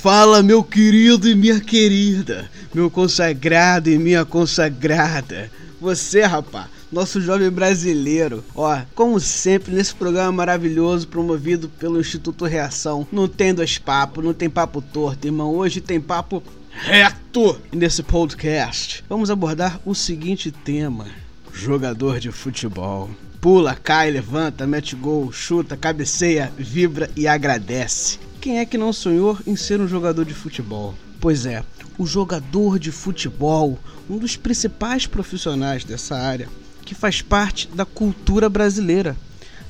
[0.00, 5.50] Fala, meu querido e minha querida, meu consagrado e minha consagrada.
[5.80, 8.44] Você, rapá, nosso jovem brasileiro.
[8.54, 14.32] Ó, como sempre, nesse programa maravilhoso promovido pelo Instituto Reação, não tem dois papos, não
[14.32, 15.52] tem papo torto, irmão.
[15.52, 19.04] Hoje tem papo reto nesse podcast.
[19.08, 21.06] Vamos abordar o seguinte tema:
[21.52, 23.10] jogador de futebol.
[23.40, 28.27] Pula, cai, levanta, mete gol, chuta, cabeceia, vibra e agradece.
[28.48, 30.94] Quem é que não sonhou em ser um jogador de futebol?
[31.20, 31.62] Pois é,
[31.98, 33.78] o jogador de futebol,
[34.08, 36.48] um dos principais profissionais dessa área,
[36.82, 39.14] que faz parte da cultura brasileira.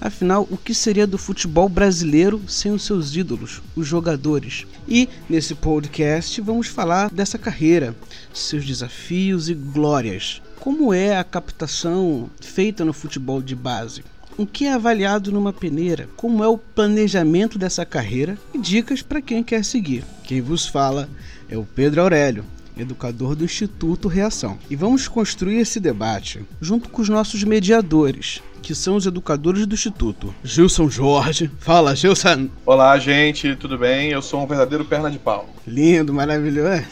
[0.00, 4.64] Afinal, o que seria do futebol brasileiro sem os seus ídolos, os jogadores?
[4.86, 7.97] E nesse podcast vamos falar dessa carreira,
[8.33, 10.41] seus desafios e glórias.
[10.60, 14.05] Como é a captação feita no futebol de base?
[14.39, 16.08] O que é avaliado numa peneira?
[16.17, 18.39] Como é o planejamento dessa carreira?
[18.55, 20.05] E dicas para quem quer seguir.
[20.22, 21.08] Quem vos fala
[21.50, 22.44] é o Pedro Aurélio,
[22.78, 24.56] educador do Instituto Reação.
[24.70, 29.75] E vamos construir esse debate junto com os nossos mediadores, que são os educadores do
[29.75, 30.33] Instituto.
[30.44, 31.50] Gilson Jorge.
[31.59, 32.48] Fala, Gilson.
[32.64, 34.11] Olá, gente, tudo bem?
[34.11, 35.53] Eu sou um verdadeiro perna de pau.
[35.66, 36.84] Lindo, maravilhoso.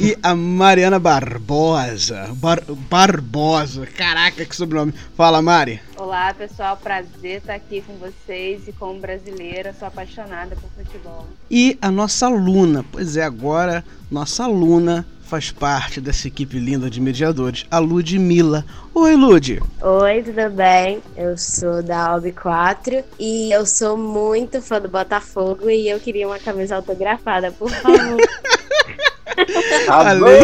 [0.00, 2.28] E a Mariana Barbosa.
[2.34, 3.84] Bar Barbosa.
[3.84, 4.94] Caraca, que sobrenome.
[5.16, 5.80] Fala, Mari.
[5.96, 6.76] Olá, pessoal.
[6.76, 11.26] Prazer estar aqui com vocês e como brasileira, sou apaixonada por futebol.
[11.50, 17.00] E a nossa aluna, pois é, agora nossa aluna faz parte dessa equipe linda de
[17.00, 18.64] mediadores, a Ludmilla.
[18.94, 19.60] Oi, Lud.
[19.82, 21.02] Oi, tudo bem?
[21.16, 26.28] Eu sou da OB 4 e eu sou muito fã do Botafogo e eu queria
[26.28, 28.16] uma camisa autografada, por favor.
[29.88, 30.40] além,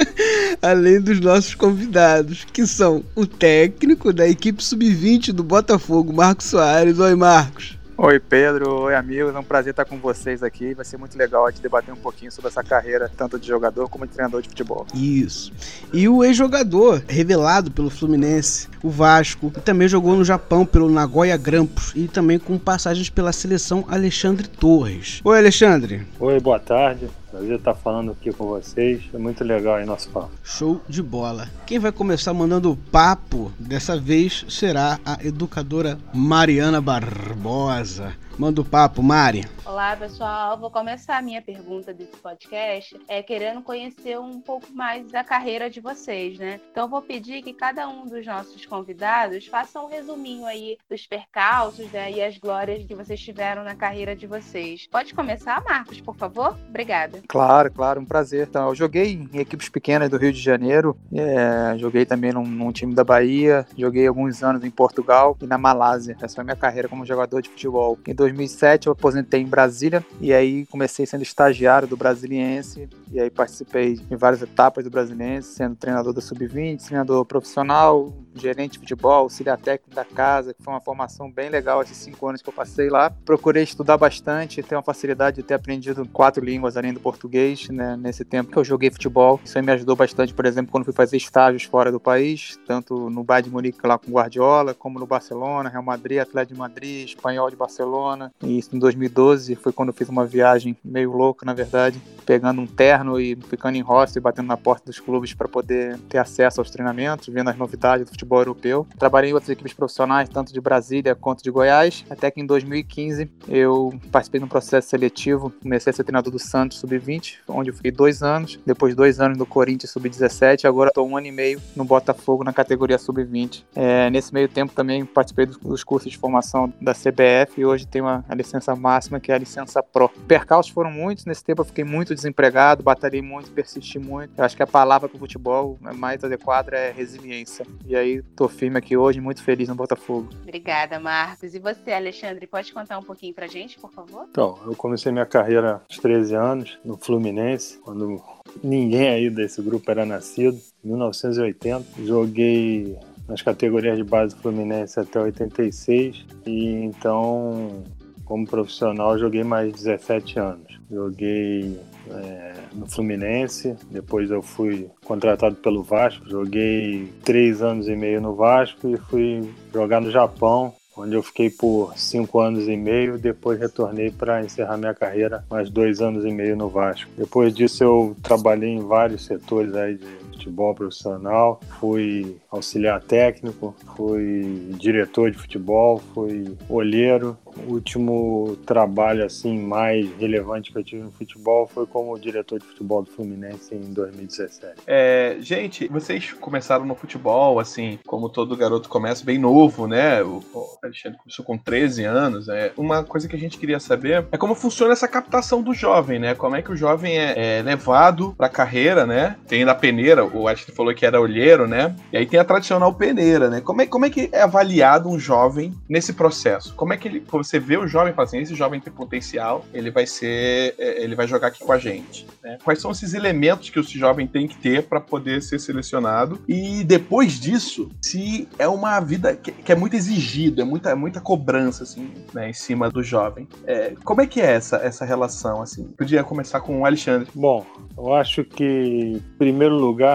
[0.62, 6.98] além dos nossos convidados, que são o técnico da equipe sub-20 do Botafogo, Marcos Soares.
[6.98, 7.78] Oi, Marcos.
[7.96, 8.82] Oi, Pedro.
[8.82, 9.32] Oi, amigos.
[9.32, 10.74] É um prazer estar com vocês aqui.
[10.74, 13.88] Vai ser muito legal a gente debater um pouquinho sobre essa carreira, tanto de jogador
[13.88, 14.84] como de treinador de futebol.
[14.92, 15.52] Isso.
[15.92, 21.36] E o ex-jogador, revelado pelo Fluminense, o Vasco, e também jogou no Japão pelo Nagoya
[21.36, 25.20] Grampus e também com passagens pela seleção Alexandre Torres.
[25.22, 26.04] Oi, Alexandre.
[26.18, 27.08] Oi, boa tarde.
[27.34, 29.02] Prazer estar falando aqui com vocês.
[29.12, 30.30] É muito legal aí nosso papo.
[30.44, 31.50] Show de bola.
[31.66, 38.14] Quem vai começar mandando o papo dessa vez será a educadora Mariana Barbosa.
[38.36, 39.44] Manda o papo, Mari.
[39.64, 40.58] Olá, pessoal.
[40.58, 45.70] Vou começar a minha pergunta desse podcast é querendo conhecer um pouco mais da carreira
[45.70, 46.60] de vocês, né?
[46.70, 51.90] Então vou pedir que cada um dos nossos convidados faça um resuminho aí dos percalços
[51.92, 54.86] né, e as glórias que vocês tiveram na carreira de vocês.
[54.90, 56.58] Pode começar, Marcos, por favor?
[56.68, 57.22] Obrigada.
[57.28, 58.48] Claro, claro, um prazer.
[58.48, 62.72] Então, eu joguei em equipes pequenas do Rio de Janeiro, é, joguei também num, num,
[62.72, 66.16] time da Bahia, joguei alguns anos em Portugal e na Malásia.
[66.20, 67.98] Essa foi a minha carreira como jogador de futebol.
[68.06, 73.30] Em 2007 eu aposentei em Brasília e aí comecei sendo estagiário do Brasiliense e aí
[73.30, 79.12] participei em várias etapas do Brasiliense, sendo treinador da Sub-20, treinador profissional, gerente de futebol,
[79.12, 82.52] auxiliar técnico da casa, que foi uma formação bem legal esses cinco anos que eu
[82.52, 83.10] passei lá.
[83.24, 87.96] Procurei estudar bastante, ter uma facilidade de ter aprendido quatro línguas além do português, né,
[87.96, 89.40] nesse tempo que eu joguei futebol.
[89.44, 93.10] Isso aí me ajudou bastante, por exemplo, quando fui fazer estágios fora do país, tanto
[93.10, 97.08] no Bayern de Munique lá com Guardiola, como no Barcelona, Real Madrid, Atlético de Madrid,
[97.08, 98.13] Espanhol de Barcelona.
[98.42, 102.60] E isso em 2012 foi quando eu fiz uma viagem meio louca, na verdade, pegando
[102.60, 106.18] um terno e ficando em hostel e batendo na porta dos clubes para poder ter
[106.18, 108.86] acesso aos treinamentos, vendo as novidades do futebol europeu.
[108.98, 113.30] Trabalhei em outras equipes profissionais, tanto de Brasília quanto de Goiás, até que em 2015
[113.48, 117.74] eu participei de um processo seletivo, comecei a ser treinador do Santos Sub-20, onde eu
[117.74, 121.60] fiquei dois anos, depois dois anos no Corinthians Sub-17, agora estou um ano e meio
[121.76, 123.64] no Botafogo na categoria Sub-20.
[123.74, 128.03] É, nesse meio tempo também participei dos, cursos de formação da CBF e hoje tenho
[128.06, 130.08] a, a licença máxima, que é a licença Pro.
[130.26, 134.32] Percalços foram muitos, nesse tempo eu fiquei muito desempregado, batalhei muito, persisti muito.
[134.36, 137.66] Eu acho que a palavra para o futebol mais adequada é resiliência.
[137.86, 140.28] E aí tô firme aqui hoje, muito feliz no Botafogo.
[140.42, 141.54] Obrigada, Marcos.
[141.54, 144.26] E você, Alexandre, pode contar um pouquinho pra gente, por favor?
[144.30, 148.22] Então, eu comecei minha carreira aos 13 anos no Fluminense, quando
[148.62, 151.84] ninguém aí desse grupo era nascido, em 1980.
[152.04, 152.98] Joguei
[153.28, 157.82] nas categorias de base Fluminense até 86 e então
[158.24, 160.80] como profissional, joguei mais 17 anos.
[160.90, 161.78] Joguei
[162.10, 168.34] é, no Fluminense, depois eu fui contratado pelo Vasco, joguei três anos e meio no
[168.34, 173.18] Vasco e fui jogar no Japão, onde eu fiquei por cinco anos e meio.
[173.18, 177.10] Depois retornei para encerrar minha carreira mais dois anos e meio no Vasco.
[177.16, 184.70] Depois disso eu trabalhei em vários setores aí de futebol profissional, fui auxiliar técnico, fui
[184.78, 187.36] diretor de futebol, fui olheiro.
[187.68, 192.66] O último trabalho assim mais relevante que eu tive no futebol foi como diretor de
[192.66, 194.82] futebol do Fluminense em 2017.
[194.86, 200.22] É, gente, vocês começaram no futebol, assim, como todo garoto começa bem novo, né?
[200.22, 200.42] O,
[200.82, 202.48] Alexandre começou com 13 anos.
[202.48, 202.72] É.
[202.76, 206.34] Uma coisa que a gente queria saber é como funciona essa captação do jovem, né?
[206.34, 209.36] Como é que o jovem é, é levado para a carreira, né?
[209.46, 211.94] Tem na peneira, o Ashley falou que era olheiro, né?
[212.12, 213.60] E aí tem a tradicional peneira, né?
[213.60, 216.74] Como é, como é que é avaliado um jovem nesse processo?
[216.74, 219.90] Como é que ele, você vê o jovem fala assim, esse jovem tem potencial, ele
[219.90, 222.58] vai ser, é, ele vai jogar aqui com a gente, né?
[222.64, 226.40] Quais são esses elementos que esse jovem tem que ter para poder ser selecionado?
[226.48, 231.20] E depois disso, se é uma vida que, que é muito exigida, é muita, muita
[231.20, 233.48] cobrança, assim, né, em cima do jovem.
[233.66, 235.84] É, como é que é essa, essa relação, assim?
[235.96, 237.28] Podia começar com o Alexandre.
[237.34, 237.64] Bom,
[237.96, 240.13] eu acho que, em primeiro lugar,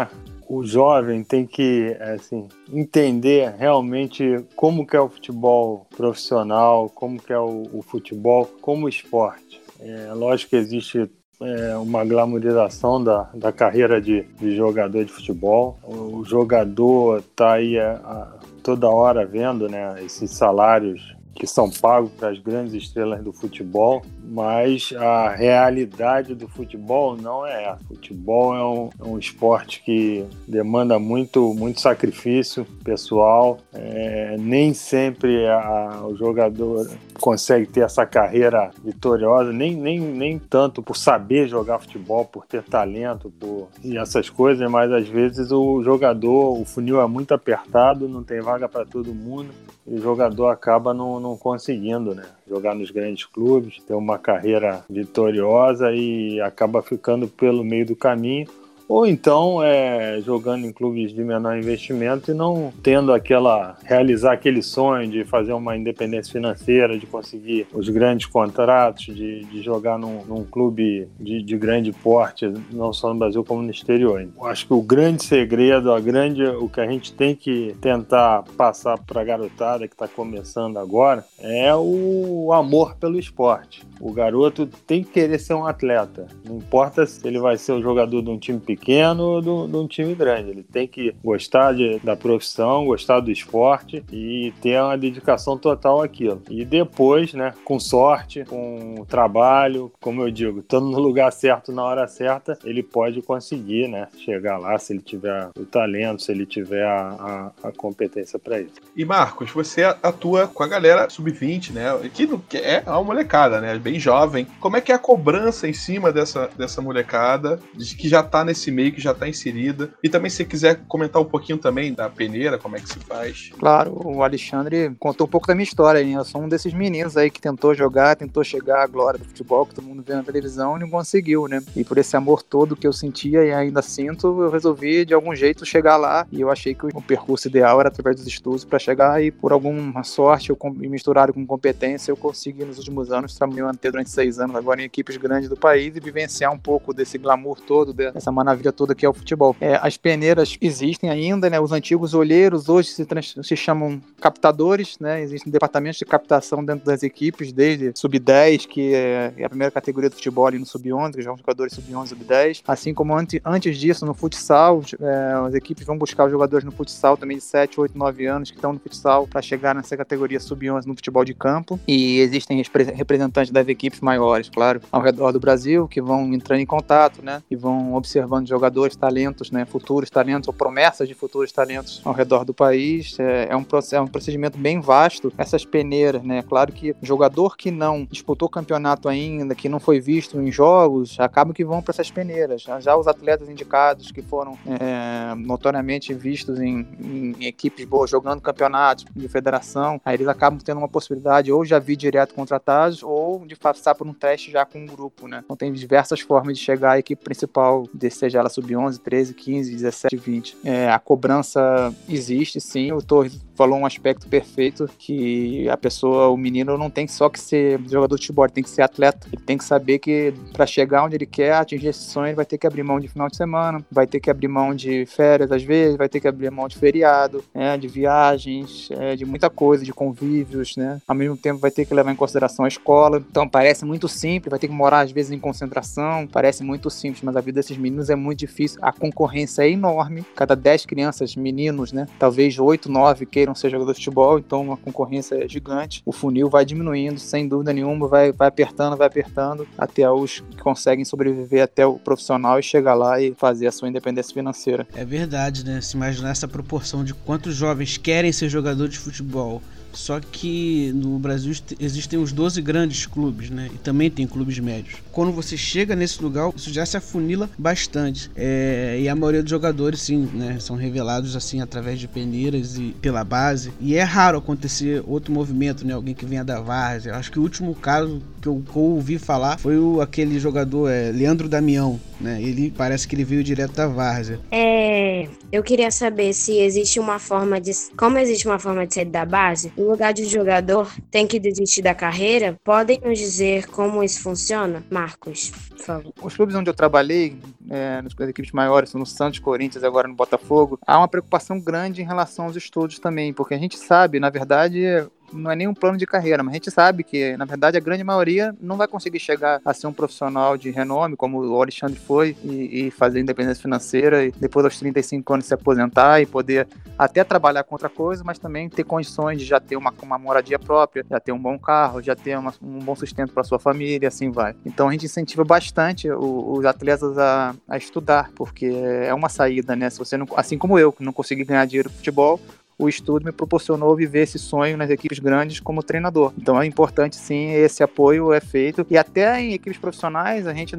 [0.49, 7.31] o jovem tem que assim entender realmente como que é o futebol profissional, como que
[7.31, 9.61] é o, o futebol como esporte.
[9.79, 11.07] É lógico que existe
[11.39, 15.77] é, uma glamorização da, da carreira de, de jogador de futebol.
[15.83, 18.27] O jogador está aí a, a,
[18.63, 24.01] toda hora vendo né, esses salários que são pagos para as grandes estrelas do futebol,
[24.29, 27.75] mas a realidade do futebol não é.
[27.87, 35.47] Futebol é um, é um esporte que demanda muito, muito sacrifício pessoal, é, nem sempre
[35.47, 36.89] a, o jogador
[37.19, 42.63] consegue ter essa carreira vitoriosa, nem, nem, nem tanto por saber jogar futebol, por ter
[42.63, 48.07] talento por, e essas coisas, mas às vezes o jogador, o funil é muito apertado,
[48.07, 49.49] não tem vaga para todo mundo,
[49.85, 54.83] e o jogador acaba não, não conseguindo né, jogar nos grandes clubes, ter uma carreira
[54.89, 58.47] vitoriosa e acaba ficando pelo meio do caminho
[58.89, 64.63] ou então é, jogando em clubes de menor investimento e não tendo aquela realizar aquele
[64.63, 70.25] sonho de fazer uma independência financeira, de conseguir os grandes contratos, de, de jogar num,
[70.25, 74.27] num clube de, de, grande porte, não só no Brasil como no exterior.
[74.41, 78.97] Acho que o grande segredo, a grande, o que a gente tem que tentar passar
[78.97, 83.85] para a garotada que está começando agora é o amor pelo esporte.
[83.99, 87.81] O garoto tem que querer ser um atleta, não importa se ele vai ser o
[87.81, 90.51] jogador de um time pequeno pequeno de um time grande.
[90.51, 96.01] Ele tem que gostar de, da profissão, gostar do esporte e ter uma dedicação total
[96.01, 96.41] àquilo.
[96.49, 101.83] E depois, né, com sorte, com trabalho, como eu digo, estando no lugar certo na
[101.83, 106.45] hora certa, ele pode conseguir, né, chegar lá se ele tiver o talento, se ele
[106.45, 108.75] tiver a, a, a competência para isso.
[108.95, 113.99] E Marcos, você atua com a galera sub-20, né, que é uma molecada, né, bem
[113.99, 114.47] jovem.
[114.59, 117.59] Como é que é a cobrança em cima dessa, dessa molecada
[117.97, 119.89] que já está nesse esse meio que já está inserida.
[120.03, 123.49] E também, se quiser comentar um pouquinho também da peneira, como é que se faz.
[123.57, 126.01] Claro, o Alexandre contou um pouco da minha história.
[126.01, 126.13] Hein?
[126.13, 129.65] Eu sou um desses meninos aí que tentou jogar, tentou chegar à glória do futebol,
[129.65, 131.61] que todo mundo vê na televisão e não conseguiu, né?
[131.75, 135.35] E por esse amor todo que eu sentia e ainda sinto, eu resolvi de algum
[135.35, 136.27] jeito chegar lá.
[136.31, 139.51] E eu achei que o percurso ideal era através dos estudos para chegar e por
[139.51, 144.37] alguma sorte, eu misturado com competência, eu consegui nos últimos anos me manter durante seis
[144.37, 148.31] anos agora em equipes grandes do país e vivenciar um pouco desse glamour todo, dessa
[148.31, 149.55] maravilha maravilha toda que é o futebol.
[149.59, 151.59] É, as peneiras existem ainda, né?
[151.59, 153.07] Os antigos olheiros hoje se,
[153.41, 155.21] se chamam captadores, né?
[155.21, 160.09] Existem departamentos de captação dentro das equipes, desde sub-10, que é, é a primeira categoria
[160.09, 162.61] do futebol ali no sub-11, que são jogadores sub-11, sub-10.
[162.67, 166.71] Assim como antes, antes disso, no futsal, é, as equipes vão buscar os jogadores no
[166.71, 170.39] futsal também de 7, 8, 9 anos que estão no futsal para chegar nessa categoria
[170.39, 171.79] sub-11 no futebol de campo.
[171.87, 172.61] E existem
[172.95, 177.41] representantes das equipes maiores, claro, ao redor do Brasil, que vão entrando em contato, né?
[177.49, 182.43] E vão observando jogadores, talentos, né, futuros talentos ou promessas de futuros talentos ao redor
[182.43, 183.17] do país.
[183.19, 185.31] É, é um, é um procedimento bem vasto.
[185.37, 190.39] Essas peneiras, né, claro que jogador que não disputou campeonato ainda, que não foi visto
[190.39, 192.63] em jogos, acabam que vão para essas peneiras.
[192.79, 199.05] Já os atletas indicados que foram é, notoriamente vistos em, em, equipes boas jogando campeonatos
[199.15, 203.55] de federação, aí eles acabam tendo uma possibilidade ou já vir direto contratados ou de
[203.55, 205.41] passar por um teste já com um grupo, né?
[205.43, 210.17] Então tem diversas formas de chegar à equipe principal, seja ela sub-11, 13, 15, 17,
[210.17, 210.57] 20.
[210.63, 212.89] É, a cobrança existe, sim.
[212.89, 213.25] Eu estou
[213.59, 218.15] falou um aspecto perfeito que a pessoa, o menino não tem só que ser jogador
[218.15, 219.27] de futebol, tem que ser atleta.
[219.27, 222.45] Ele tem que saber que para chegar onde ele quer, atingir esse sonho, ele vai
[222.45, 225.51] ter que abrir mão de final de semana, vai ter que abrir mão de férias
[225.51, 229.49] às vezes, vai ter que abrir mão de feriado, né, de viagens, é, de muita
[229.49, 231.01] coisa, de convívios, né?
[231.05, 233.21] Ao mesmo tempo vai ter que levar em consideração a escola.
[233.29, 237.23] Então parece muito simples, vai ter que morar às vezes em concentração, parece muito simples,
[237.23, 238.79] mas a vida desses meninos é muito difícil.
[238.81, 240.25] A concorrência é enorme.
[240.33, 242.07] Cada 10 crianças, meninos, né?
[242.17, 246.01] Talvez 8, 9 queiram ser jogadores de futebol, então a concorrência é gigante.
[246.05, 250.57] O funil vai diminuindo, sem dúvida nenhuma, vai, vai apertando, vai apertando, até os que
[250.57, 254.87] conseguem sobreviver até o profissional e chegar lá e fazer a sua independência financeira.
[254.95, 255.81] É verdade, né?
[255.81, 259.61] Se imaginar essa proporção de quantos jovens querem ser jogador de futebol
[259.99, 263.69] só que no Brasil existem os 12 grandes clubes, né?
[263.73, 264.95] E também tem clubes médios.
[265.11, 268.31] Quando você chega nesse lugar, isso já se afunila bastante.
[268.33, 270.57] É, e a maioria dos jogadores, sim, né?
[270.61, 273.73] São revelados assim através de peneiras e pela base.
[273.81, 275.93] E é raro acontecer outro movimento, né?
[275.93, 277.15] Alguém que venha da várzea.
[277.15, 280.87] Acho que o último caso que eu, que eu ouvi falar foi o, aquele jogador,
[280.87, 282.41] é, Leandro Damião, né?
[282.41, 284.39] Ele parece que ele veio direto da várzea.
[284.51, 287.71] É, eu queria saber se existe uma forma de.
[287.97, 291.81] Como existe uma forma de sair da base, no lugar de jogador tem que desistir
[291.81, 294.83] da carreira, podem nos dizer como isso funciona?
[294.89, 296.13] Marcos, por favor.
[296.21, 297.37] Os clubes onde eu trabalhei,
[297.69, 302.05] é, nas equipes maiores, no Santos, Corinthians, agora no Botafogo, há uma preocupação grande em
[302.05, 305.97] relação aos estudos também, porque a gente sabe, na verdade, não é nem um plano
[305.97, 309.19] de carreira, mas a gente sabe que, na verdade, a grande maioria não vai conseguir
[309.19, 313.61] chegar a ser um profissional de renome, como o Alexandre foi, e, e fazer independência
[313.61, 316.67] financeira, e depois aos 35 anos se aposentar e poder
[316.97, 320.59] até trabalhar com outra coisa, mas também ter condições de já ter uma, uma moradia
[320.59, 324.07] própria, já ter um bom carro, já ter uma, um bom sustento para sua família,
[324.07, 324.55] assim vai.
[324.65, 329.75] Então a gente incentiva bastante o, os atletas a, a estudar, porque é uma saída,
[329.75, 329.89] né?
[329.89, 332.39] Se você não, assim como eu, que não consegui ganhar dinheiro no futebol,
[332.79, 336.33] o estudo me proporcionou viver esse sonho nas equipes grandes como treinador.
[336.37, 338.87] Então é importante sim, esse apoio é feito.
[338.89, 340.77] E até em equipes profissionais, a gente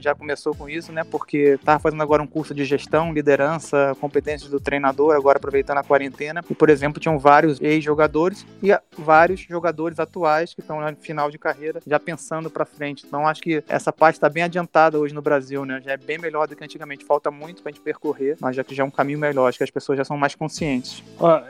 [0.00, 1.04] já começou com isso, né?
[1.04, 5.84] Porque estava fazendo agora um curso de gestão, liderança, competências do treinador, agora aproveitando a
[5.84, 6.40] quarentena.
[6.48, 11.38] E, por exemplo, tinham vários ex-jogadores e vários jogadores atuais que estão no final de
[11.38, 13.04] carreira já pensando para frente.
[13.06, 15.82] Então acho que essa parte está bem adiantada hoje no Brasil, né?
[15.84, 17.04] Já é bem melhor do que antigamente.
[17.04, 19.58] Falta muito para a gente percorrer, mas já que já é um caminho melhor, acho
[19.58, 21.02] que as pessoas já são mais conscientes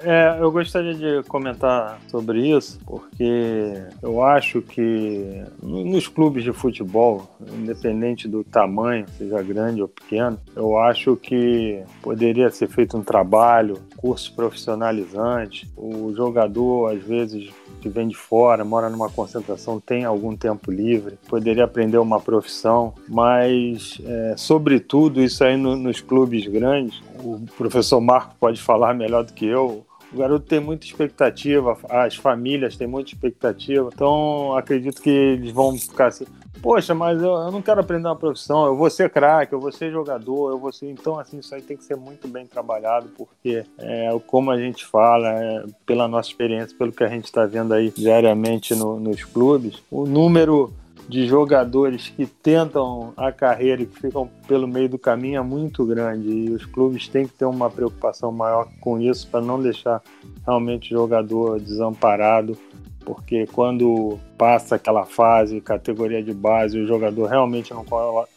[0.03, 3.73] é, eu gostaria de comentar sobre isso, porque
[4.03, 10.79] eu acho que nos clubes de futebol, independente do tamanho, seja grande ou pequeno, eu
[10.79, 15.69] acho que poderia ser feito um trabalho, curso profissionalizante.
[15.77, 17.51] O jogador, às vezes,
[17.85, 22.95] que vem de fora, mora numa concentração, tem algum tempo livre, poderia aprender uma profissão,
[23.07, 29.23] mas, é, sobretudo, isso aí no, nos clubes grandes, o professor Marco pode falar melhor
[29.23, 29.85] do que eu.
[30.11, 35.77] O garoto tem muita expectativa, as famílias têm muita expectativa, então acredito que eles vão
[35.77, 36.25] ficar assim:
[36.65, 39.71] poxa, mas eu, eu não quero aprender uma profissão, eu vou ser craque, eu vou
[39.71, 40.91] ser jogador, eu vou ser.
[40.91, 44.87] Então, assim, isso aí tem que ser muito bem trabalhado, porque, é, como a gente
[44.87, 49.23] fala, é, pela nossa experiência, pelo que a gente está vendo aí diariamente no, nos
[49.25, 50.73] clubes, o número
[51.07, 55.85] de jogadores que tentam a carreira e que ficam pelo meio do caminho é muito
[55.85, 60.03] grande e os clubes têm que ter uma preocupação maior com isso para não deixar
[60.47, 62.57] realmente o jogador desamparado,
[63.05, 67.85] porque quando passa aquela fase, categoria de base, o jogador realmente não,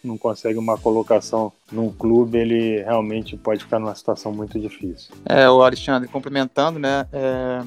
[0.03, 5.13] não consegue uma colocação num clube, ele realmente pode ficar numa situação muito difícil.
[5.25, 7.07] É, o Alexandre, complementando, né?
[7.11, 7.61] É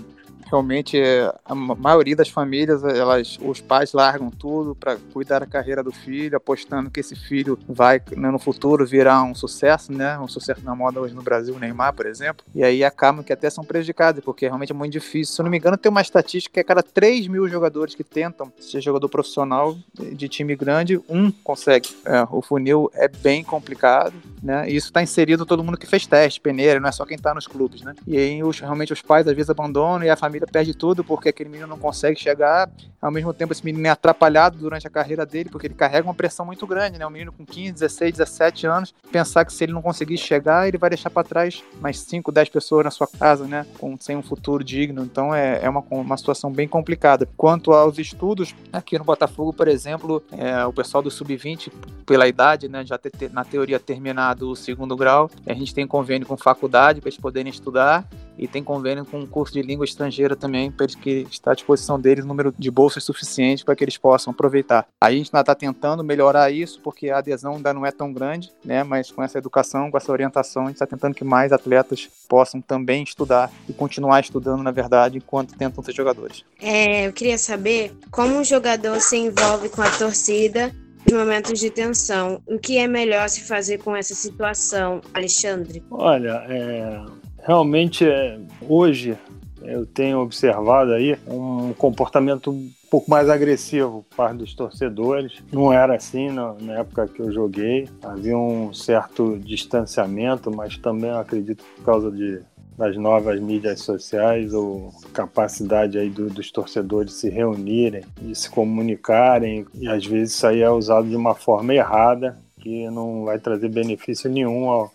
[0.50, 0.98] realmente
[1.44, 6.36] a maioria das famílias, elas, os pais largam tudo para cuidar da carreira do filho,
[6.36, 10.18] apostando que esse filho vai né, no futuro virar um sucesso, né?
[10.18, 12.44] Um sucesso na moda hoje no Brasil, Neymar, por exemplo.
[12.54, 15.34] E aí acabam que até são prejudicados, porque realmente é muito difícil.
[15.34, 18.02] Se eu não me engano, tem uma estatística que a cada 3 mil jogadores que
[18.02, 21.90] tentam ser jogador profissional de time grande, um consegue.
[22.04, 24.68] É, o funil é bem complicado, né?
[24.68, 27.34] E isso está inserido todo mundo que fez teste, peneira, não é só quem está
[27.34, 27.94] nos clubes, né?
[28.06, 31.28] E aí os, realmente os pais às vezes abandonam e a família perde tudo porque
[31.28, 32.70] aquele menino não consegue chegar.
[33.00, 36.14] Ao mesmo tempo, esse menino é atrapalhado durante a carreira dele, porque ele carrega uma
[36.14, 37.06] pressão muito grande, né?
[37.06, 40.76] Um menino com 15, 16, 17 anos, pensar que se ele não conseguir chegar, ele
[40.76, 43.66] vai deixar para trás mais 5, 10 pessoas na sua casa, né?
[43.78, 45.02] Com, sem um futuro digno.
[45.02, 47.26] Então é, é uma, uma situação bem complicada.
[47.36, 51.72] Quanto aos estudos, aqui no Botafogo, por exemplo, é, o pessoal do Sub-20,
[52.04, 52.84] pela idade, né?
[52.84, 57.08] Já ter, na teoria terminado o segundo grau, a gente tem convênio com faculdade para
[57.08, 58.06] eles poderem estudar
[58.40, 62.00] e tem convênio com um curso de língua estrangeira também, para que está à disposição
[62.00, 64.86] deles o número de bolsas suficiente para que eles possam aproveitar.
[64.98, 68.50] A gente ainda está tentando melhorar isso, porque a adesão ainda não é tão grande,
[68.64, 68.82] né?
[68.82, 72.62] Mas com essa educação, com essa orientação, a gente está tentando que mais atletas possam
[72.62, 76.42] também estudar e continuar estudando, na verdade, enquanto tentam ser jogadores.
[76.62, 80.74] É, eu queria saber como um jogador se envolve com a torcida
[81.10, 82.40] em momentos de tensão.
[82.46, 85.82] O que é melhor se fazer com essa situação, Alexandre?
[85.90, 87.04] Olha, é,
[87.44, 89.16] realmente é, hoje
[89.62, 95.42] eu tenho observado aí um comportamento um pouco mais agressivo por parte dos torcedores.
[95.52, 97.88] Não era assim na, época que eu joguei.
[98.02, 102.40] Havia um certo distanciamento, mas também acredito por causa de
[102.78, 109.66] das novas mídias sociais ou capacidade aí do, dos torcedores se reunirem e se comunicarem
[109.74, 113.68] e às vezes isso aí é usado de uma forma errada que não vai trazer
[113.68, 114.90] benefício nenhum ao,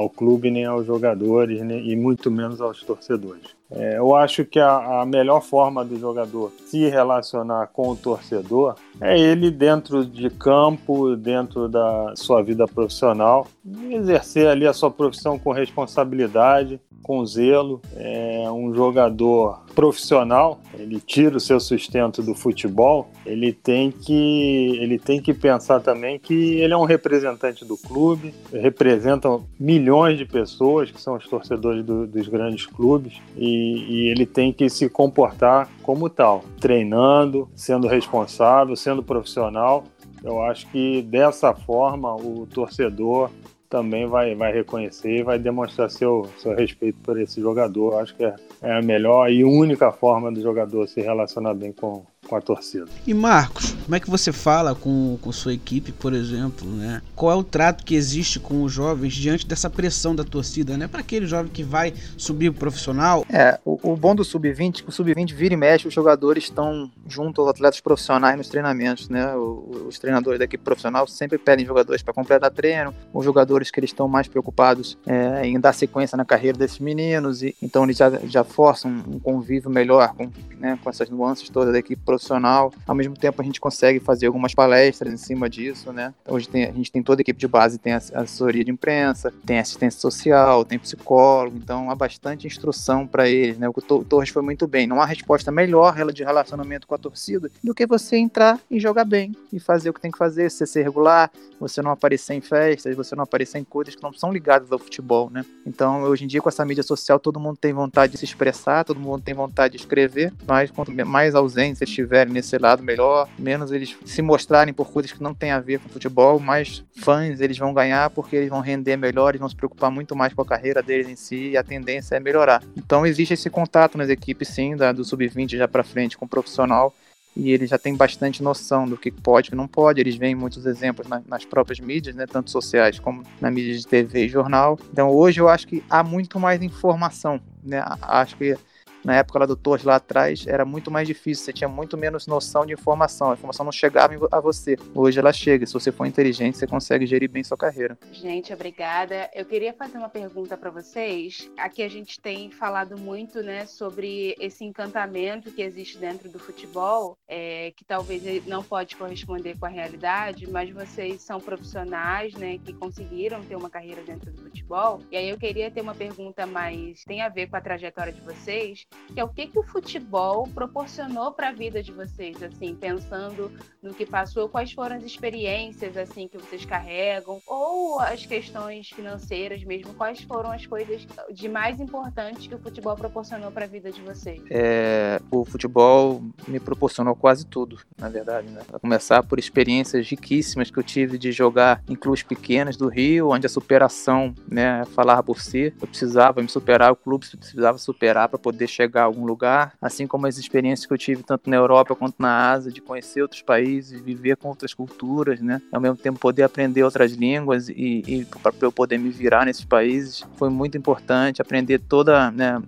[0.00, 3.60] ao clube, nem aos jogadores, nem, e muito menos aos torcedores.
[3.70, 8.74] É, eu acho que a, a, melhor forma do jogador se relacionar com o torcedor
[9.00, 13.46] é ele dentro de campo, dentro da sua vida profissional,
[13.88, 21.36] exercer ali a sua profissão com responsabilidade, com zelo, é um jogador profissional, ele tira
[21.36, 26.72] o seu sustento do futebol, ele tem que ele tem que pensar também que ele
[26.72, 32.28] é um representante do clube, representa milhões de pessoas que são os torcedores do, dos
[32.28, 39.02] grandes clubes e, e ele tem que se comportar como tal, treinando, sendo responsável, sendo
[39.02, 39.84] profissional.
[40.22, 43.30] Eu acho que dessa forma o torcedor
[43.70, 48.00] também vai, vai reconhecer e vai demonstrar seu, seu respeito por esse jogador.
[48.00, 52.04] Acho que é, é a melhor e única forma do jogador se relacionar bem com,
[52.30, 52.86] com a torcida.
[53.04, 57.02] E Marcos, como é que você fala com, com sua equipe, por exemplo, né?
[57.16, 60.86] Qual é o trato que existe com os jovens diante dessa pressão da torcida, né?
[60.86, 63.26] Para aquele jovem que vai subir o profissional?
[63.28, 67.40] É, o, o bom do sub-20, o sub-20 vira e mexe, os jogadores estão junto
[67.40, 69.34] aos atletas profissionais nos treinamentos, né?
[69.34, 73.80] O, os treinadores da equipe profissional sempre pedem jogadores para completar treino, os jogadores que
[73.80, 77.96] eles estão mais preocupados é, em dar sequência na carreira desses meninos, e então eles
[77.96, 82.19] já, já forçam um convívio melhor com, né, com essas nuances todas da equipe profissional
[82.20, 82.72] profissional.
[82.86, 86.12] Ao mesmo tempo, a gente consegue fazer algumas palestras em cima disso, né?
[86.28, 89.58] Hoje tem, a gente tem toda a equipe de base, tem assessoria de imprensa, tem
[89.58, 93.68] assistência social, tem psicólogo, então há bastante instrução para eles, né?
[93.68, 94.86] O Torres foi muito bem.
[94.86, 99.04] Não há resposta melhor de relacionamento com a torcida do que você entrar e jogar
[99.04, 102.40] bem e fazer o que tem que fazer, você ser regular, você não aparecer em
[102.40, 105.44] festas, você não aparecer em coisas que não são ligadas ao futebol, né?
[105.66, 108.84] Então, hoje em dia, com essa mídia social, todo mundo tem vontade de se expressar,
[108.84, 113.28] todo mundo tem vontade de escrever, mas quanto mais ausência estiver estiverem nesse lado melhor,
[113.38, 117.40] menos eles se mostrarem por coisas que não tem a ver com futebol, mais fãs
[117.40, 120.42] eles vão ganhar porque eles vão render melhor, eles vão se preocupar muito mais com
[120.42, 122.62] a carreira deles em si e a tendência é melhorar.
[122.76, 126.28] Então existe esse contato nas equipes sim, da, do sub-20 já para frente com o
[126.28, 126.92] profissional
[127.36, 130.00] e eles já têm bastante noção do que pode e que não pode.
[130.00, 133.86] Eles veem muitos exemplos na, nas próprias mídias, né, tanto sociais como na mídia de
[133.86, 134.76] TV e jornal.
[134.92, 137.40] Então hoje eu acho que há muito mais informação.
[137.62, 137.80] Né?
[138.02, 138.56] Acho que
[139.04, 142.26] na época lá do Torres, lá atrás, era muito mais difícil, você tinha muito menos
[142.26, 144.76] noção de informação, a informação não chegava a você.
[144.94, 147.98] Hoje ela chega, se você for inteligente, você consegue gerir bem sua carreira.
[148.12, 149.30] Gente, obrigada.
[149.34, 151.50] Eu queria fazer uma pergunta para vocês.
[151.56, 157.16] Aqui a gente tem falado muito, né, sobre esse encantamento que existe dentro do futebol,
[157.28, 162.72] é, que talvez não pode corresponder com a realidade, mas vocês são profissionais, né, que
[162.72, 165.00] conseguiram ter uma carreira dentro do futebol.
[165.10, 168.20] E aí eu queria ter uma pergunta mais tem a ver com a trajetória de
[168.20, 172.74] vocês que é o que, que o futebol proporcionou para a vida de vocês, assim,
[172.74, 173.50] pensando
[173.82, 179.62] no que passou, quais foram as experiências, assim, que vocês carregam, ou as questões financeiras
[179.64, 183.90] mesmo, quais foram as coisas de mais importantes que o futebol proporcionou para a vida
[183.90, 184.40] de vocês?
[184.50, 188.60] É, o futebol me proporcionou quase tudo, na verdade, né?
[188.80, 193.46] Começar por experiências riquíssimas que eu tive de jogar em clubes pequenos do Rio, onde
[193.46, 198.38] a superação, né, falava por si, eu precisava me superar, o clube precisava superar para
[198.38, 201.56] poder chegar chegar a algum lugar, assim como as experiências que eu tive tanto na
[201.56, 205.60] Europa quanto na Ásia, de conhecer outros países, viver com outras culturas, né?
[205.70, 209.64] Ao mesmo tempo poder aprender outras línguas e, e para eu poder me virar nesses
[209.64, 211.42] países foi muito importante.
[211.42, 212.60] Aprender toda né,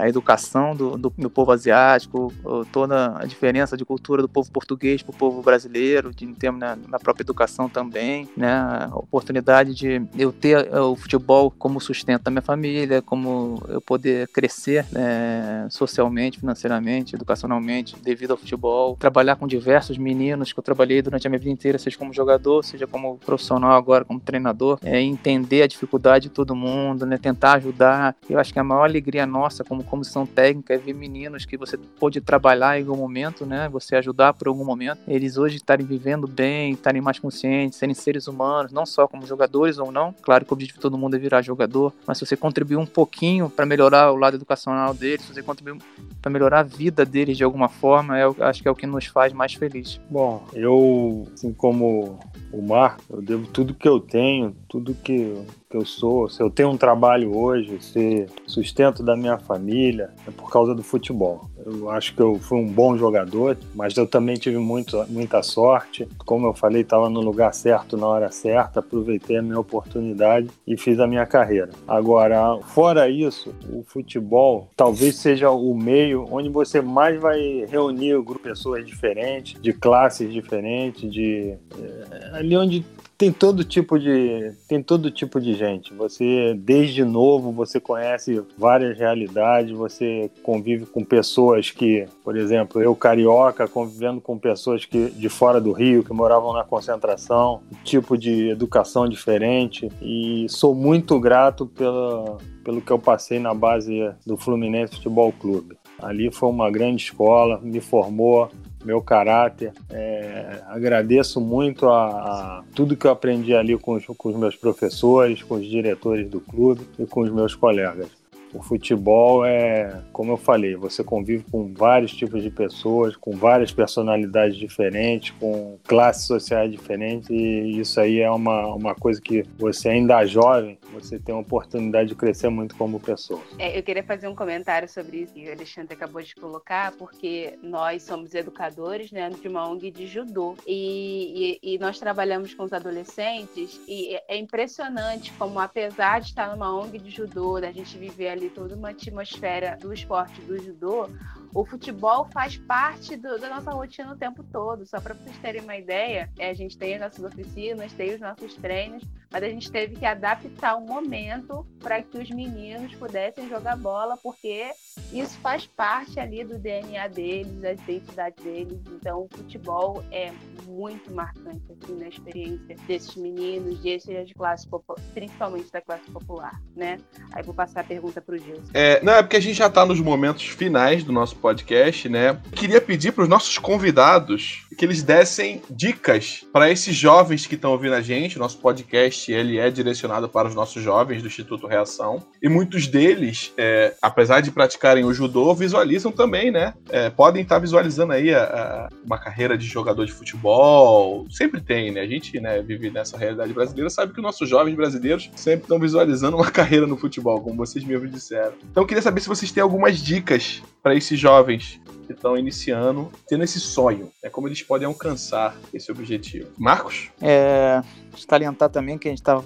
[0.00, 2.32] a educação do, do, do, povo asiático,
[2.72, 6.76] toda a diferença de cultura do povo português para o povo brasileiro, de termos na,
[6.76, 8.52] na, própria educação também, né?
[8.52, 14.28] A oportunidade de eu ter o futebol como sustento da minha família, como eu poder
[14.28, 18.96] crescer né, é, socialmente, financeiramente, educacionalmente, devido ao futebol.
[18.96, 22.62] Trabalhar com diversos meninos que eu trabalhei durante a minha vida inteira, seja como jogador,
[22.64, 27.54] seja como profissional agora, como treinador, é, entender a dificuldade de todo mundo, né, tentar
[27.54, 28.14] ajudar.
[28.28, 31.76] Eu acho que a maior alegria nossa como comissão técnica é ver meninos que você
[31.76, 36.26] pôde trabalhar em algum momento, né, você ajudar por algum momento, eles hoje estarem vivendo
[36.26, 40.14] bem, estarem mais conscientes, serem seres humanos, não só como jogadores ou não.
[40.20, 42.86] Claro que o objetivo de todo mundo é virar jogador, mas se você contribuir um
[42.86, 45.82] pouquinho para melhorar o lado educacional deles, contribuir
[46.20, 49.06] para melhorar a vida deles de alguma forma, é, acho que é o que nos
[49.06, 50.00] faz mais felizes.
[50.10, 52.18] Bom, eu, assim como
[52.52, 55.34] o Mar, eu devo tudo que eu tenho, tudo que,
[55.68, 56.28] que eu sou.
[56.28, 60.82] Se eu tenho um trabalho hoje, se sustento da minha família, é por causa do
[60.82, 61.48] futebol.
[61.64, 66.08] Eu acho que eu fui um bom jogador, mas eu também tive muito, muita sorte.
[66.24, 70.76] Como eu falei, estava no lugar certo na hora certa, aproveitei a minha oportunidade e
[70.76, 71.70] fiz a minha carreira.
[71.86, 78.24] Agora, fora isso, o futebol talvez seja o meio onde você mais vai reunir um
[78.24, 82.84] grupo de pessoas diferentes, de classes diferentes, de é, ali onde
[83.18, 85.92] tem todo tipo de tem todo tipo de gente.
[85.92, 92.94] Você desde novo você conhece várias realidades, você convive com pessoas que, por exemplo, eu
[92.94, 98.50] carioca convivendo com pessoas que de fora do Rio que moravam na concentração, tipo de
[98.50, 104.94] educação diferente e sou muito grato pela, pelo que eu passei na base do Fluminense
[104.94, 105.76] Futebol Clube.
[106.00, 108.48] Ali foi uma grande escola, me formou,
[108.84, 109.72] meu caráter.
[109.90, 114.56] É, agradeço muito a, a, tudo que eu aprendi ali com os, com os meus
[114.56, 118.08] professores, com os diretores do clube e com os meus colegas.
[118.54, 123.72] O futebol é, como eu falei, você convive com vários tipos de pessoas, com várias
[123.72, 129.90] personalidades diferentes, com classes sociais diferentes, e isso aí é uma, uma coisa que você
[129.90, 133.40] ainda jovem, você tem a oportunidade de crescer muito como pessoa.
[133.58, 137.58] É, eu queria fazer um comentário sobre isso que o Alexandre acabou de colocar, porque
[137.62, 142.64] nós somos educadores né, de uma ONG de judô, e, e, e nós trabalhamos com
[142.64, 147.96] os adolescentes, e é impressionante como, apesar de estar numa ONG de judô, da gente
[147.96, 151.08] viver ali toda uma atmosfera do esporte do judô,
[151.54, 154.86] o futebol faz parte do, da nossa rotina o tempo todo.
[154.86, 158.20] Só para vocês terem uma ideia, é, a gente tem as nossas oficinas, tem os
[158.20, 163.48] nossos treinos, mas a gente teve que adaptar o momento para que os meninos pudessem
[163.48, 164.70] jogar bola, porque
[165.12, 168.80] isso faz parte ali do DNA deles, da identidade deles.
[168.90, 170.32] Então, o futebol é
[170.66, 174.66] muito marcante assim, na experiência desses meninos, desses de classe
[175.14, 176.98] principalmente da classe popular, né?
[177.32, 178.70] Aí vou passar a pergunta para o Gilson.
[178.74, 182.38] É, não, é porque a gente já está nos momentos finais do nosso podcast, né?
[182.52, 187.72] Queria pedir para os nossos convidados que eles dessem dicas para esses jovens que estão
[187.72, 188.36] ouvindo a gente.
[188.36, 192.86] O nosso podcast ele é direcionado para os nossos jovens do Instituto Reação e muitos
[192.86, 196.74] deles, é, apesar de praticarem o judô, visualizam também, né?
[196.90, 201.26] É, podem estar tá visualizando aí a, a, uma carreira de jogador de futebol.
[201.28, 202.02] Sempre tem, né?
[202.02, 205.78] A gente né, vive nessa realidade brasileira, sabe que os nossos jovens brasileiros sempre estão
[205.78, 208.52] visualizando uma carreira no futebol, como vocês mesmos disseram.
[208.70, 213.12] Então eu queria saber se vocês têm algumas dicas para esses jovens que estão iniciando,
[213.28, 216.48] tendo esse sonho, é como eles podem alcançar esse objetivo.
[216.56, 217.10] Marcos?
[217.20, 217.82] É,
[218.16, 219.44] salientar também que a gente estava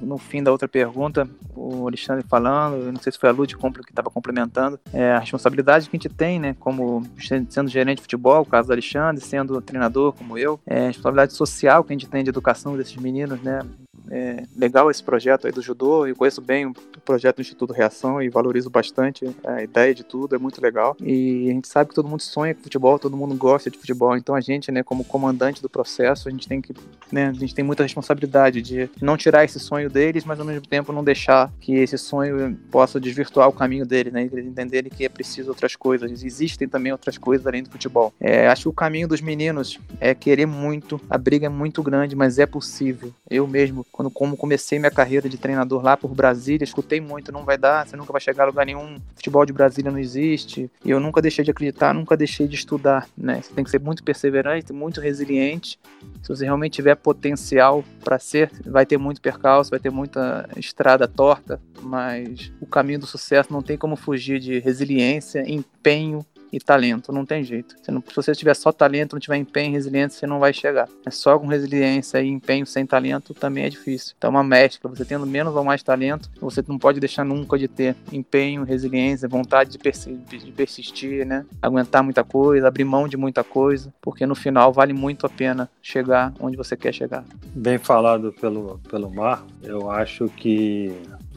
[0.00, 3.90] no fim da outra pergunta, o Alexandre falando, não sei se foi a Lud que
[3.90, 7.06] estava complementando, é, a responsabilidade que a gente tem, né, como
[7.50, 11.34] sendo gerente de futebol, o caso do Alexandre, sendo treinador como eu, é, a responsabilidade
[11.34, 13.60] social que a gente tem de educação desses meninos, né,
[14.10, 18.22] é legal esse projeto aí do judô, eu conheço bem o projeto do Instituto Reação
[18.22, 20.96] e valorizo bastante a ideia de tudo, é muito legal.
[21.00, 24.16] E a gente sabe que todo mundo sonha com futebol, todo mundo gosta de futebol,
[24.16, 26.74] então a gente, né, como comandante do processo, a gente tem que,
[27.10, 30.66] né, a gente tem muita responsabilidade de não tirar esse sonho deles, mas ao mesmo
[30.66, 35.04] tempo não deixar que esse sonho possa desvirtuar o caminho deles, né, eles entenderem que
[35.04, 38.12] é preciso outras coisas, existem também outras coisas além do futebol.
[38.20, 42.14] É, acho que o caminho dos meninos é querer muito, a briga é muito grande,
[42.14, 43.12] mas é possível.
[43.28, 47.44] Eu mesmo, quando como comecei minha carreira de treinador lá por Brasília, escutei muito, não
[47.44, 50.70] vai dar, você nunca vai chegar a lugar nenhum, futebol de Brasília não existe.
[50.82, 53.42] E eu nunca deixei de acreditar, nunca deixei de estudar, né?
[53.42, 55.78] Você tem que ser muito perseverante, muito resiliente.
[56.22, 61.06] Se você realmente tiver potencial para ser, vai ter muito percalço, vai ter muita estrada
[61.06, 67.12] torta, mas o caminho do sucesso não tem como fugir de resiliência, empenho e talento,
[67.12, 67.74] não tem jeito.
[67.88, 70.88] Não, se você tiver só talento, não tiver empenho e resiliência, você não vai chegar.
[71.06, 74.14] É só com resiliência e empenho sem talento também é difícil.
[74.16, 77.58] Então é uma mescla, você tendo menos ou mais talento, você não pode deixar nunca
[77.58, 81.46] de ter empenho, resiliência, vontade de, persistir, de persistir, né?
[81.60, 85.70] Aguentar muita coisa, abrir mão de muita coisa, porque no final vale muito a pena
[85.80, 87.24] chegar onde você quer chegar.
[87.54, 90.92] Bem falado pelo, pelo Mar, eu acho que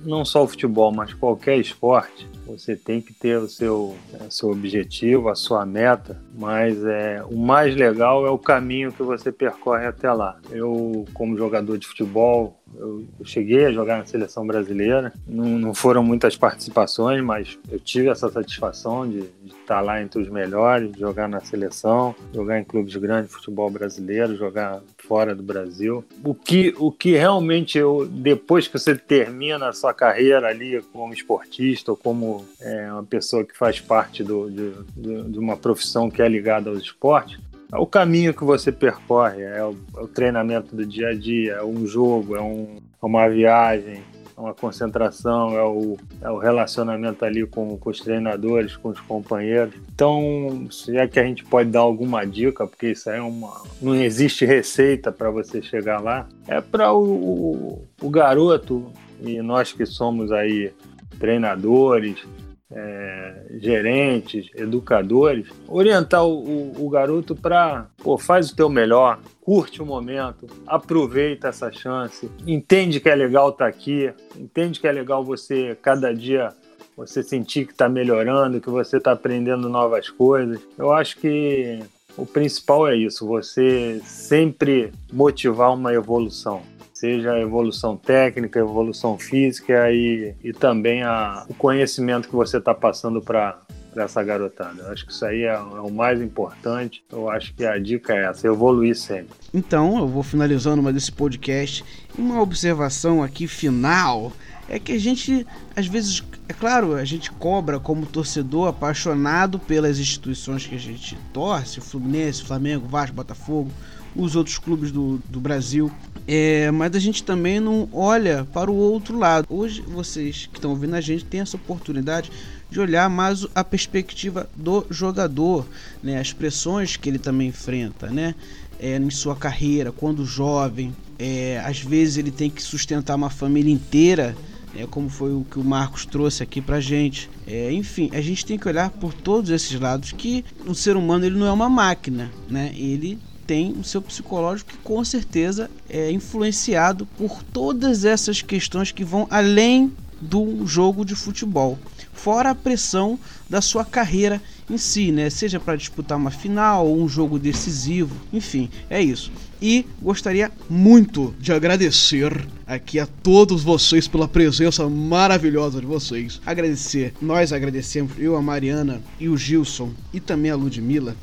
[0.05, 3.95] não só o futebol, mas qualquer esporte, você tem que ter o seu,
[4.27, 9.03] o seu objetivo, a sua meta, mas é, o mais legal é o caminho que
[9.03, 10.37] você percorre até lá.
[10.51, 16.03] Eu, como jogador de futebol, eu, cheguei a jogar na seleção brasileira, não, não, foram
[16.03, 21.27] muitas participações, mas eu tive essa satisfação de, de estar lá entre os melhores, jogar
[21.27, 26.03] na seleção, jogar em clubes grandes de futebol brasileiro, jogar fora do Brasil.
[26.23, 31.13] O que, o que realmente eu, depois que você termina a sua carreira ali como
[31.13, 36.09] esportista ou como é, uma pessoa que faz parte do, de, de, de uma profissão
[36.09, 37.39] que é ligada aos esportes,
[37.77, 41.63] o caminho que você percorre, é o, é o, treinamento do dia a dia, é
[41.63, 44.01] um jogo, é, um, é uma viagem,
[44.37, 48.99] é uma concentração, é o, é o relacionamento ali com, com, os treinadores, com os
[48.99, 49.73] companheiros.
[49.93, 53.63] Então, se é que a gente pode dar alguma dica, porque isso aí é uma.
[53.81, 59.85] não existe receita para você chegar lá, é para o, o garoto e nós que
[59.85, 60.71] somos aí
[61.17, 62.25] treinadores,
[62.71, 69.81] é, gerentes, educadores, orientar o, o, o garoto para, pô, faz o teu melhor, curte
[69.81, 74.91] o momento, aproveita essa chance, entende que é legal estar tá aqui, entende que é
[74.91, 76.49] legal você cada dia
[76.97, 80.61] você sentir que está melhorando, que você está aprendendo novas coisas.
[80.77, 81.79] Eu acho que
[82.17, 86.61] o principal é isso, você sempre motivar uma evolução
[86.95, 92.57] seja a evolução técnica, a evolução física e, e também a, o conhecimento que você
[92.57, 93.59] está passando para
[93.97, 94.81] essa garotada.
[94.81, 97.03] Eu acho que isso aí é, é, o mais importante.
[97.11, 99.35] Eu acho que a dica é essa, evoluir sempre.
[99.53, 101.83] Então, eu vou finalizando mais esse podcast.
[102.17, 104.31] Uma observação aqui final
[104.69, 109.99] é que a gente, às vezes, é claro, a gente cobra como torcedor apaixonado pelas
[109.99, 113.69] instituições que a gente torce, Fluminense, Flamengo, Vasco, Botafogo,
[114.15, 115.91] os outros clubes do, do Brasil.
[116.27, 119.45] É, mas a gente também não olha para o outro lado.
[119.49, 122.31] Hoje, vocês que estão ouvindo a gente têm essa oportunidade
[122.69, 125.67] de olhar mais a perspectiva do jogador,
[126.01, 126.19] né?
[126.19, 128.33] as pressões que ele também enfrenta né?
[128.79, 130.95] É, em sua carreira, quando jovem.
[131.17, 134.35] É, às vezes ele tem que sustentar uma família inteira
[134.75, 137.29] é, como foi o que o Marcos trouxe aqui pra gente.
[137.47, 141.25] É, enfim, a gente tem que olhar por todos esses lados que o ser humano
[141.25, 142.73] ele não é uma máquina, né?
[142.75, 149.03] Ele tem o seu psicológico que com certeza é influenciado por todas essas questões que
[149.03, 151.77] vão além do jogo de futebol.
[152.13, 155.29] Fora a pressão da sua carreira em si, né?
[155.29, 159.31] Seja para disputar uma final ou um jogo decisivo, enfim, é isso.
[159.61, 166.41] E gostaria muito de agradecer aqui a todos vocês pela presença maravilhosa de vocês.
[166.45, 171.15] Agradecer, nós agradecemos, eu, a Mariana e o Gilson e também a Ludmilla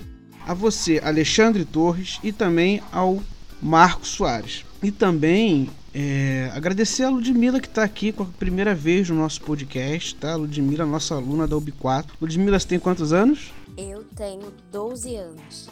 [0.47, 3.23] a você, Alexandre Torres, e também ao
[3.61, 4.65] Marcos Soares.
[4.83, 9.41] E também é, agradecer a Ludmilla que está aqui com a primeira vez no nosso
[9.43, 10.35] podcast, tá?
[10.35, 12.07] Ludmilla, nossa aluna da UB4.
[12.21, 13.53] Ludmilla, você tem quantos anos?
[13.77, 15.71] Eu tenho 12 anos.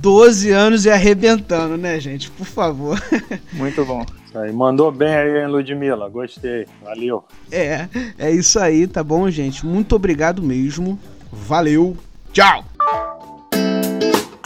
[0.00, 2.30] 12 anos e arrebentando, né, gente?
[2.30, 3.02] Por favor.
[3.52, 4.04] Muito bom.
[4.26, 4.52] Isso aí.
[4.52, 6.08] Mandou bem aí, hein, Ludmilla?
[6.08, 6.66] Gostei.
[6.82, 7.24] Valeu.
[7.50, 9.66] É, é isso aí, tá bom, gente?
[9.66, 10.98] Muito obrigado mesmo.
[11.32, 11.96] Valeu.
[12.32, 12.64] Tchau.